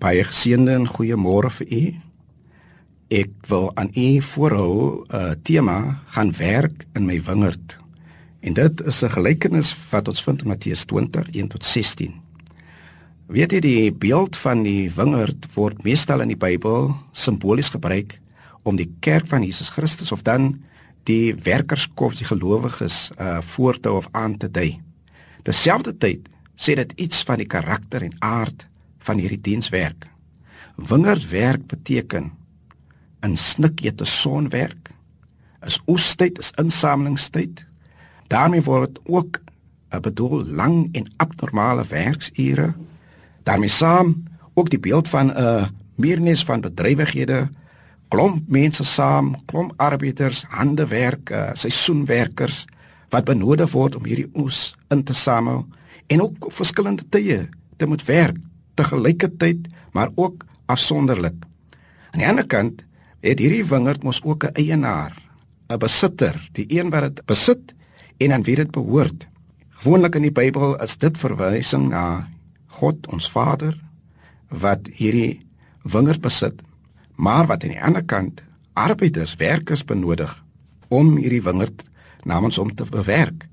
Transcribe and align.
Baie 0.00 0.22
geseënde 0.24 0.72
en 0.72 0.86
goeiemôre 0.88 1.50
vir 1.58 1.72
u. 1.76 1.80
Ek 3.12 3.32
wil 3.50 3.66
aan 3.76 3.90
u 3.92 4.22
voorhou 4.24 5.04
'n 5.04 5.16
uh, 5.16 5.32
tema 5.44 6.00
gaan 6.06 6.32
werk 6.32 6.86
in 6.96 7.04
my 7.04 7.20
wingerd. 7.20 7.76
En 8.40 8.54
dit 8.54 8.80
is 8.86 9.02
'n 9.02 9.10
gelykenis 9.10 9.76
wat 9.90 10.08
ons 10.08 10.22
vind 10.22 10.40
in 10.42 10.48
Matteus 10.48 10.84
20:1 10.86 11.46
tot 11.48 11.64
16. 11.64 12.14
Weet 13.26 13.52
jy 13.52 13.60
die 13.60 13.92
beeld 13.92 14.36
van 14.36 14.62
die 14.62 14.90
wingerd 14.90 15.46
word 15.54 15.82
meestal 15.82 16.20
in 16.20 16.28
die 16.28 16.36
Bybel 16.36 16.96
simbolies 17.12 17.68
gebruik 17.68 18.20
om 18.62 18.76
die 18.76 18.94
kerk 19.00 19.26
van 19.26 19.42
Jesus 19.42 19.68
Christus 19.68 20.12
of 20.12 20.22
dan 20.22 20.62
die 21.04 21.34
werkerskop, 21.34 22.16
die 22.16 22.24
gelowiges 22.24 23.10
uh 23.20 23.40
voor 23.40 23.80
te 23.80 23.92
of 23.92 24.08
aan 24.10 24.36
te 24.36 24.50
dui. 24.50 24.80
Terselfdertyd 25.42 26.28
sê 26.56 26.74
dit 26.74 26.92
iets 26.96 27.22
van 27.22 27.36
die 27.36 27.46
karakter 27.46 28.02
en 28.02 28.16
aard 28.18 28.69
van 29.04 29.18
hierdie 29.18 29.40
dienswerk. 29.40 30.08
Wingerdwerk 30.76 31.66
beteken 31.66 32.30
in 33.24 33.36
snik 33.36 33.80
jy 33.84 33.92
te 33.92 34.04
sonwerk. 34.08 34.92
Is 35.66 35.80
oestyd, 35.88 36.38
is 36.38 36.52
insamelingstyd. 36.60 37.66
daarmee 38.30 38.62
word 38.62 39.00
ook 39.04 39.40
'n 39.40 39.42
eh, 39.88 40.00
bedoel 40.00 40.44
lang 40.44 40.88
en 40.92 41.12
abnormale 41.16 41.84
werksure. 41.84 42.74
daarmee 43.42 43.68
saam 43.68 44.22
ook 44.54 44.70
die 44.70 44.78
beeld 44.78 45.08
van 45.08 45.26
'n 45.26 45.40
uh, 45.40 45.66
meernis 45.94 46.44
van 46.44 46.60
bedrywighede, 46.60 47.48
klomp 48.08 48.48
mense 48.48 48.84
saam, 48.84 49.36
klomp 49.44 49.72
arbeiders, 49.76 50.44
handewerk, 50.48 51.30
uh, 51.30 51.50
seisoenwerkers 51.52 52.64
wat 53.08 53.24
benodig 53.24 53.70
word 53.70 53.96
om 53.96 54.04
hierdie 54.04 54.30
oes 54.34 54.76
in 54.88 55.02
te 55.02 55.12
samel 55.12 55.66
en 56.06 56.22
ook 56.22 56.46
verskillende 56.48 57.02
tye 57.08 57.48
te 57.76 57.86
moet 57.86 58.04
werk 58.04 58.36
te 58.80 58.88
gelyke 58.88 59.28
tyd, 59.36 59.68
maar 59.92 60.12
ook 60.16 60.46
afsonderlik. 60.70 61.36
Aan 62.10 62.22
die 62.22 62.28
ander 62.28 62.46
kant 62.48 62.84
het 63.20 63.40
hierdie 63.42 63.66
wingerd 63.68 64.04
mos 64.06 64.22
ook 64.24 64.44
'n 64.44 64.56
eienaar, 64.56 65.12
'n 65.68 65.78
besitter, 65.78 66.48
die 66.52 66.66
een 66.68 66.90
wat 66.90 67.02
dit 67.02 67.26
besit 67.26 67.74
en 68.18 68.32
aan 68.32 68.42
wie 68.42 68.56
dit 68.56 68.70
behoort. 68.70 69.28
Gewoonlik 69.80 70.14
in 70.14 70.22
die 70.22 70.32
Bybel 70.32 70.76
is 70.82 70.96
dit 70.96 71.18
verwysing 71.18 71.88
na 71.88 72.28
God, 72.66 73.06
ons 73.06 73.30
Vader, 73.30 73.78
wat 74.48 74.88
hierdie 74.92 75.40
wingerd 75.82 76.20
besit, 76.20 76.62
maar 77.16 77.46
wat 77.46 77.62
aan 77.62 77.70
die 77.70 77.82
ander 77.82 78.04
kant 78.04 78.42
arbeiders, 78.72 79.36
werkers 79.36 79.84
benodig 79.84 80.44
om 80.88 81.16
hierdie 81.16 81.42
wingerd 81.42 81.84
namens 82.24 82.56
hom 82.56 82.74
te 82.74 82.84
bewerk. 82.84 83.48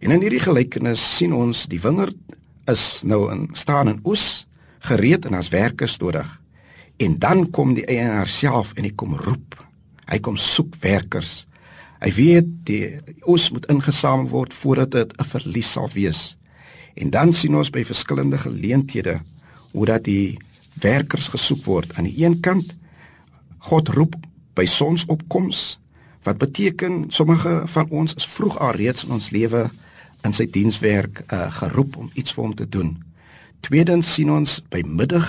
En 0.00 0.10
in 0.10 0.20
hierdie 0.20 0.40
gelykenis 0.40 1.16
sien 1.16 1.32
ons 1.32 1.66
die 1.66 1.80
wingerd 1.80 2.16
is 2.66 3.02
nou 3.02 3.30
in 3.32 3.48
staan 3.52 3.88
in 3.88 4.00
oes 4.04 4.46
gereed 4.88 5.26
en 5.28 5.34
as 5.38 5.52
werkers 5.52 5.98
nodig. 6.02 6.28
En 7.02 7.18
dan 7.18 7.50
kom 7.50 7.74
die 7.74 7.86
eienaar 7.86 8.28
self 8.28 8.72
en 8.76 8.86
hy 8.86 8.92
kom 8.94 9.14
roep. 9.16 9.56
Hy 10.10 10.18
kom 10.18 10.36
soek 10.36 10.74
werkers. 10.82 11.46
Hy 12.02 12.10
weet 12.16 12.48
die 12.66 12.86
oes 13.30 13.50
moet 13.54 13.68
ingesamel 13.70 14.28
word 14.30 14.54
voordat 14.54 14.90
dit 14.90 15.12
'n 15.18 15.24
verlies 15.24 15.72
sal 15.72 15.88
wees. 15.94 16.36
En 16.94 17.10
dan 17.10 17.32
sien 17.32 17.56
ons 17.56 17.70
by 17.70 17.84
verskillende 17.84 18.38
geleenthede 18.38 19.20
hoe 19.72 19.86
dat 19.86 20.04
die 20.04 20.38
werkers 20.74 21.28
gesoek 21.28 21.64
word. 21.64 21.92
Aan 21.96 22.04
die 22.04 22.24
een 22.24 22.40
kant 22.40 22.76
God 23.58 23.88
roep 23.88 24.16
by 24.54 24.64
sonsopkoms 24.64 25.78
wat 26.22 26.38
beteken 26.38 27.04
sommige 27.08 27.62
van 27.64 27.88
ons 27.90 28.14
is 28.14 28.26
vroeg 28.26 28.58
alreeds 28.58 29.04
in 29.04 29.10
ons 29.10 29.30
lewe 29.30 29.70
in 30.22 30.32
sy 30.32 30.46
dienswerk 30.50 31.24
uh, 31.32 31.50
geroep 31.50 31.96
om 31.96 32.10
iets 32.14 32.32
vir 32.32 32.44
hom 32.44 32.54
te 32.54 32.68
doen. 32.68 32.92
Tweedens 33.62 34.08
sien 34.10 34.30
ons 34.34 34.58
by 34.74 34.80
middag 34.82 35.28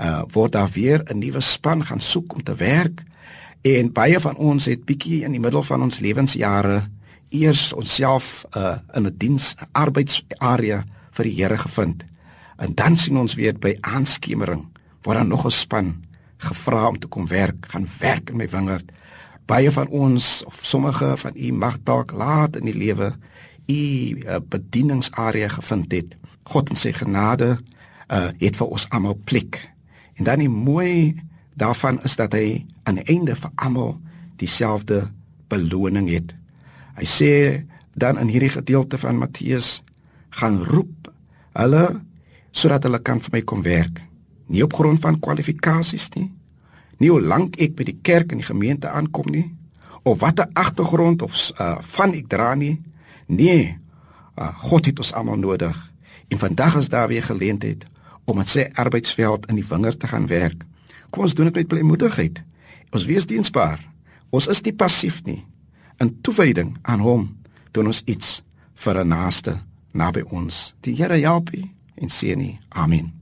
uh 0.00 0.22
word 0.32 0.54
daar 0.56 0.70
weer 0.72 1.02
'n 1.04 1.18
nuwe 1.18 1.40
span 1.40 1.84
gaan 1.84 2.00
soek 2.00 2.32
om 2.32 2.42
te 2.42 2.54
werk 2.54 3.02
en 3.62 3.92
baie 3.92 4.20
van 4.20 4.36
ons 4.36 4.64
het 4.64 4.84
bietjie 4.84 5.24
in 5.24 5.32
die 5.32 5.40
middel 5.40 5.62
van 5.62 5.82
ons 5.82 6.00
lewensjare 6.00 6.88
eers 7.28 7.72
onsself 7.72 8.44
uh 8.56 8.78
in 8.94 9.06
'n 9.06 9.14
diens 9.16 9.54
arbeidsarea 9.72 10.84
vir 11.10 11.24
die 11.24 11.34
Here 11.34 11.58
gevind. 11.58 12.04
En 12.56 12.74
dan 12.74 12.96
sien 12.96 13.16
ons 13.16 13.34
weer 13.34 13.58
by 13.58 13.76
aanskemering 13.80 14.64
word 15.02 15.18
dan 15.18 15.28
nog 15.28 15.44
'n 15.44 15.50
span 15.50 16.04
gevra 16.36 16.88
om 16.88 16.98
te 16.98 17.06
kom 17.06 17.26
werk, 17.26 17.66
gaan 17.68 17.86
werk 18.00 18.30
in 18.30 18.36
my 18.36 18.48
wingerd. 18.48 18.92
Baie 19.46 19.70
van 19.70 19.88
ons 19.88 20.44
of 20.46 20.58
sommige 20.62 21.16
van 21.16 21.32
u 21.36 21.52
mag 21.52 21.78
dalk 21.82 22.12
laat 22.12 22.56
in 22.56 22.64
die 22.64 22.76
lewe 22.76 23.16
u 23.66 23.74
uh, 23.74 24.36
bedieningsarea 24.48 25.48
gevind 25.48 25.92
het. 25.92 26.16
God 26.48 26.70
in 26.70 26.76
sy 26.76 26.92
genade 26.96 27.58
uh 28.10 28.30
het 28.40 28.56
vir 28.58 28.66
ons 28.66 28.88
almal 28.90 29.18
plek. 29.24 29.60
En 30.18 30.24
dan 30.24 30.42
die 30.42 30.50
mooi 30.50 31.14
daarvan 31.54 32.00
is 32.04 32.16
dat 32.16 32.32
hy 32.32 32.66
aan 32.82 32.98
die 33.00 33.06
einde 33.14 33.36
vir 33.36 33.50
almal 33.54 33.98
dieselfde 34.40 35.08
beloning 35.48 36.08
het. 36.10 36.34
Hy 36.96 37.06
sê 37.06 37.32
dan 37.94 38.18
in 38.18 38.30
hierdie 38.32 38.52
gedeelte 38.52 38.98
van 38.98 39.18
Matteus 39.18 39.82
gaan 40.40 40.62
roep 40.64 41.10
hulle 41.58 42.00
sodat 42.50 42.86
hulle 42.86 42.98
kan 43.02 43.20
vir 43.22 43.38
my 43.38 43.42
kom 43.46 43.62
werk. 43.62 44.00
Nie 44.50 44.64
op 44.66 44.74
grond 44.74 45.00
van 45.00 45.20
kwalifikasies 45.22 46.08
nie. 46.16 46.30
Nie 46.98 47.10
hoe 47.12 47.22
lank 47.22 47.56
ek 47.62 47.76
by 47.78 47.86
die 47.86 47.98
kerk 48.02 48.32
en 48.32 48.42
die 48.42 48.48
gemeente 48.48 48.90
aankom 48.90 49.30
nie 49.30 49.46
of 50.02 50.20
watter 50.20 50.48
agtergrond 50.52 51.22
of 51.22 51.36
uh, 51.60 51.76
van 51.94 52.14
ek 52.16 52.28
dra 52.32 52.54
nie. 52.58 52.80
Nee. 53.28 53.76
Uh, 54.36 54.48
God 54.64 54.88
het 54.88 54.98
ons 55.02 55.12
almal 55.14 55.38
nodig. 55.38 55.76
En 56.30 56.38
vandag 56.38 56.76
is 56.76 56.88
daar 56.88 57.08
weer 57.08 57.22
geleentheid 57.26 57.86
om 58.24 58.36
met 58.38 58.48
sy 58.48 58.68
arbeidsveld 58.78 59.48
in 59.50 59.58
die 59.58 59.66
wingerd 59.66 60.00
te 60.00 60.06
gaan 60.06 60.26
werk. 60.30 60.62
Kom 61.10 61.26
ons 61.26 61.34
doen 61.34 61.50
dit 61.50 61.54
met 61.54 61.68
blymoedigheid. 61.68 62.42
Ons 62.94 63.04
wees 63.04 63.26
diensbaar. 63.26 63.82
Ons 64.30 64.46
is 64.46 64.62
nie 64.62 64.74
passief 64.74 65.24
nie. 65.26 65.42
In 65.98 66.14
toewyding 66.22 66.76
aan 66.82 67.02
hom 67.02 67.26
doen 67.74 67.90
ons 67.90 68.02
iets 68.06 68.42
vir 68.74 69.04
'n 69.04 69.08
naaste 69.08 69.60
naby 69.92 70.22
ons. 70.30 70.74
Die 70.80 70.94
Here 70.94 71.18
help 71.18 71.54
u 71.54 71.64
en 71.94 72.08
seën 72.08 72.40
u. 72.40 72.56
Amen. 72.68 73.19